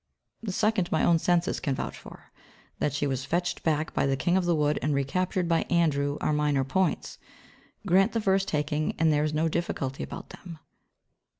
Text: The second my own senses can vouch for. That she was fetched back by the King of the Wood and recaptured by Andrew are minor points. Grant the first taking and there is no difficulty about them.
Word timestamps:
The 0.41 0.51
second 0.51 0.91
my 0.91 1.03
own 1.03 1.19
senses 1.19 1.59
can 1.59 1.75
vouch 1.75 1.95
for. 1.95 2.31
That 2.79 2.91
she 2.91 3.05
was 3.05 3.23
fetched 3.23 3.61
back 3.61 3.93
by 3.93 4.07
the 4.07 4.17
King 4.17 4.35
of 4.35 4.45
the 4.45 4.55
Wood 4.55 4.79
and 4.81 4.95
recaptured 4.95 5.47
by 5.47 5.61
Andrew 5.69 6.17
are 6.21 6.33
minor 6.33 6.63
points. 6.63 7.19
Grant 7.85 8.13
the 8.13 8.19
first 8.19 8.47
taking 8.47 8.95
and 8.97 9.13
there 9.13 9.23
is 9.23 9.31
no 9.35 9.47
difficulty 9.47 10.01
about 10.01 10.29
them. 10.29 10.57